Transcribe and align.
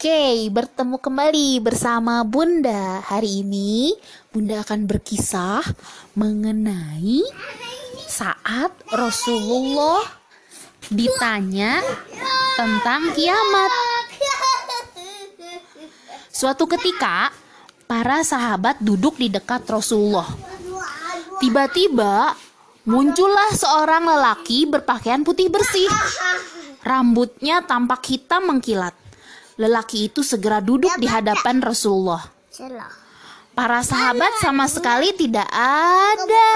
Oke, 0.00 0.48
bertemu 0.48 0.96
kembali 0.96 1.60
bersama 1.60 2.24
Bunda. 2.24 3.04
Hari 3.04 3.44
ini 3.44 3.92
Bunda 4.32 4.64
akan 4.64 4.88
berkisah 4.88 5.60
mengenai 6.16 7.20
saat 8.08 8.72
Rasulullah 8.88 10.00
ditanya 10.88 11.84
tentang 12.56 13.12
kiamat. 13.12 13.68
Suatu 16.32 16.64
ketika, 16.64 17.28
para 17.84 18.24
sahabat 18.24 18.80
duduk 18.80 19.20
di 19.20 19.28
dekat 19.28 19.68
Rasulullah. 19.68 20.32
Tiba-tiba 21.44 22.32
muncullah 22.88 23.52
seorang 23.52 24.08
lelaki 24.08 24.64
berpakaian 24.64 25.20
putih 25.20 25.52
bersih. 25.52 25.92
Rambutnya 26.80 27.60
tampak 27.68 28.00
hitam 28.08 28.48
mengkilat. 28.48 28.96
Lelaki 29.60 30.08
itu 30.08 30.24
segera 30.24 30.64
duduk 30.64 30.88
di 30.96 31.04
hadapan 31.04 31.60
Rasulullah. 31.60 32.24
Para 33.52 33.84
sahabat 33.84 34.40
sama 34.40 34.64
sekali 34.64 35.12
tidak 35.12 35.44
ada 35.52 36.48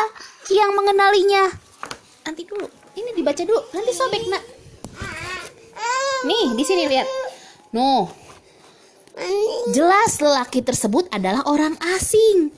yang 0.48 0.72
mengenalinya. 0.72 1.52
Nanti 2.24 2.48
dulu, 2.48 2.64
ini 2.96 3.12
dibaca 3.12 3.44
dulu, 3.44 3.60
nanti 3.76 3.92
sobek 3.92 4.24
nak. 4.32 4.44
Nih, 6.24 6.56
di 6.56 6.64
sini 6.64 6.88
lihat. 6.88 7.04
No, 7.76 8.08
jelas 9.76 10.16
lelaki 10.24 10.64
tersebut 10.64 11.12
adalah 11.12 11.44
orang 11.44 11.76
asing. 11.98 12.48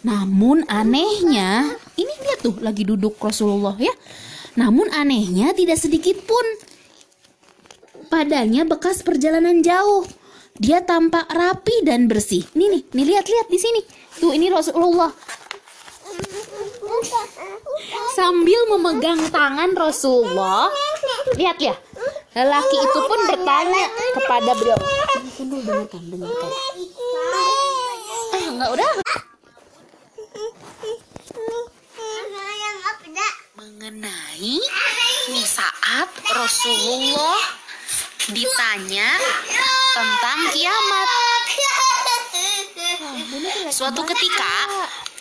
Namun 0.00 0.64
anehnya, 0.64 1.76
ini 2.00 2.12
lihat 2.24 2.40
tuh 2.40 2.56
lagi 2.64 2.88
duduk 2.88 3.20
Rasulullah 3.20 3.76
ya. 3.76 3.92
Namun 4.56 4.88
anehnya 4.96 5.52
tidak 5.52 5.76
sedikit 5.76 6.24
pun 6.24 6.72
padanya 8.14 8.62
bekas 8.62 9.02
perjalanan 9.02 9.58
jauh. 9.58 10.06
Dia 10.54 10.86
tampak 10.86 11.26
rapi 11.34 11.82
dan 11.82 12.06
bersih. 12.06 12.46
Nih 12.54 12.70
nih, 12.70 12.82
nih 12.94 13.04
lihat-lihat 13.10 13.50
di 13.50 13.58
sini. 13.58 13.82
Tuh 14.22 14.30
ini 14.30 14.46
Rasulullah. 14.54 15.10
Sambil 18.14 18.70
memegang 18.70 19.18
tangan 19.34 19.74
Rasulullah, 19.74 20.70
lihat 21.34 21.58
ya. 21.58 21.74
Lelaki 22.38 22.76
itu 22.78 22.98
pun 23.02 23.20
bertanya 23.26 23.90
kepada 24.14 24.50
beliau. 24.54 24.78
Tunggu 25.34 25.58
dengarkan, 25.66 26.02
dengarkan. 26.06 26.50
Ah, 28.30 28.46
enggak 28.46 28.70
udah. 28.78 28.90
Mengenai 33.58 34.62
saat 35.50 36.10
Rasulullah 36.30 37.63
ditanya 38.32 39.10
tentang 39.92 40.38
kiamat. 40.54 41.08
Suatu 43.68 44.00
ketika, 44.06 44.54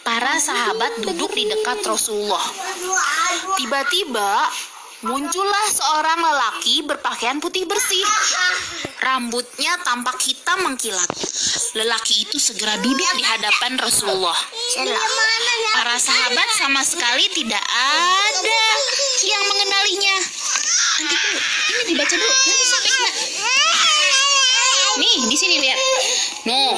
para 0.05 0.39
sahabat 0.39 1.03
duduk 1.03 1.33
di 1.35 1.49
dekat 1.49 1.83
Rasulullah. 1.83 2.43
Tiba-tiba 3.59 4.47
muncullah 5.03 5.65
seorang 5.67 6.19
lelaki 6.21 6.87
berpakaian 6.87 7.43
putih 7.43 7.67
bersih. 7.67 8.05
Rambutnya 9.03 9.75
tampak 9.83 10.15
hitam 10.23 10.63
mengkilat. 10.63 11.11
Lelaki 11.75 12.23
itu 12.23 12.39
segera 12.39 12.79
duduk 12.79 13.09
di 13.19 13.23
hadapan 13.25 13.75
Rasulullah. 13.75 14.38
Para 15.73 15.97
sahabat 15.99 16.49
sama 16.55 16.85
sekali 16.88 17.27
tidak 17.35 17.63
ada 17.67 18.63
yang 19.27 19.43
mengenalinya. 19.49 20.17
Nanti 20.94 21.16
dulu, 21.17 21.39
ini 21.73 21.81
dibaca 21.89 22.16
dulu, 22.16 22.30
nanti 22.30 22.91
nak. 22.94 23.13
Nih, 24.94 25.17
di 25.25 25.38
sini 25.41 25.55
lihat. 25.58 25.80
No. 26.45 26.77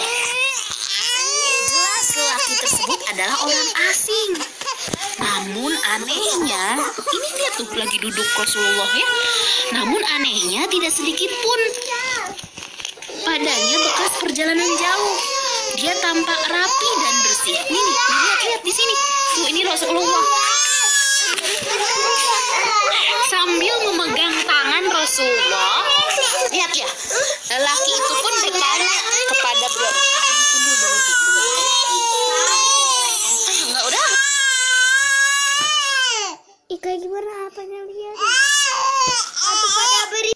Jelas 1.67 2.07
lelaki 2.15 2.53
tersebut 2.63 2.99
adalah 3.11 3.35
orang 3.43 3.69
asing. 3.91 4.31
Namun 5.19 5.75
anehnya, 5.99 6.79
ini 6.87 7.27
lihat 7.43 7.53
tuh 7.59 7.67
lagi 7.75 7.97
duduk 7.99 8.27
Rasulullah 8.39 8.87
ya. 8.95 9.09
Namun 9.75 9.99
anehnya 10.15 10.63
tidak 10.71 10.95
sedikit 10.95 11.31
pun 11.43 11.59
padanya 13.27 13.77
bekas 13.83 14.13
perjalanan 14.23 14.71
jauh. 14.79 15.15
Dia 15.75 15.91
tampak 15.99 16.41
rapi 16.55 16.89
dan 17.03 17.15
bersih. 17.19 17.59
Nih, 17.67 17.83
nih, 17.83 17.97
lihat 17.99 18.39
lihat 18.47 18.61
di 18.63 18.71
sini. 18.71 18.95
Tuh 19.35 19.45
ini 19.51 19.61
Rasulullah. 19.67 20.54
lelaki 27.55 27.91
itu 27.95 28.13
pun 28.19 28.33
bertanya 28.43 28.97
kepada 29.31 29.65
bro. 29.71 29.87
Eh, 33.47 33.59
enggak 33.63 33.83
udah. 33.87 34.07
Ika 36.75 36.91
gimana? 36.99 37.31
Apanya 37.47 37.79
lihat? 37.87 38.17